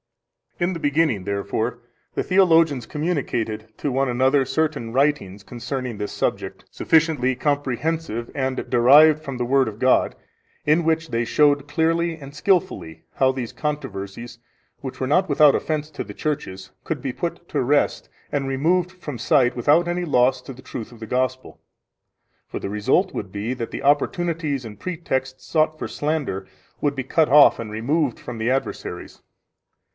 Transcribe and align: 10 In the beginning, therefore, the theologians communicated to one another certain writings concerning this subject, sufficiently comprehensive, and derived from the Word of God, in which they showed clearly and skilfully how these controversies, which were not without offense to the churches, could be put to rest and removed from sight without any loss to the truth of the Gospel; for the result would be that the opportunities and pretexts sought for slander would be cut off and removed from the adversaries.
10 0.57 0.69
In 0.69 0.73
the 0.73 0.79
beginning, 0.79 1.23
therefore, 1.25 1.79
the 2.15 2.23
theologians 2.23 2.85
communicated 2.87 3.67
to 3.77 3.91
one 3.91 4.09
another 4.09 4.45
certain 4.45 4.91
writings 4.91 5.43
concerning 5.43 5.97
this 5.97 6.11
subject, 6.11 6.65
sufficiently 6.71 7.35
comprehensive, 7.35 8.29
and 8.35 8.67
derived 8.69 9.21
from 9.23 9.37
the 9.37 9.45
Word 9.45 9.67
of 9.67 9.77
God, 9.79 10.15
in 10.65 10.83
which 10.83 11.09
they 11.09 11.23
showed 11.23 11.67
clearly 11.67 12.15
and 12.15 12.35
skilfully 12.35 13.03
how 13.15 13.31
these 13.31 13.53
controversies, 13.53 14.39
which 14.81 14.99
were 14.99 15.07
not 15.07 15.29
without 15.29 15.55
offense 15.55 15.89
to 15.91 16.03
the 16.03 16.13
churches, 16.15 16.71
could 16.83 17.01
be 17.01 17.13
put 17.13 17.47
to 17.49 17.61
rest 17.61 18.09
and 18.31 18.47
removed 18.47 18.91
from 18.91 19.19
sight 19.19 19.55
without 19.55 19.87
any 19.87 20.05
loss 20.05 20.41
to 20.41 20.53
the 20.53 20.63
truth 20.63 20.91
of 20.91 20.99
the 20.99 21.07
Gospel; 21.07 21.59
for 22.47 22.59
the 22.59 22.69
result 22.69 23.13
would 23.13 23.31
be 23.31 23.53
that 23.53 23.69
the 23.71 23.83
opportunities 23.83 24.65
and 24.65 24.79
pretexts 24.79 25.45
sought 25.45 25.77
for 25.77 25.87
slander 25.87 26.47
would 26.81 26.95
be 26.95 27.03
cut 27.03 27.29
off 27.29 27.59
and 27.59 27.71
removed 27.71 28.19
from 28.19 28.39
the 28.39 28.49
adversaries. 28.49 29.21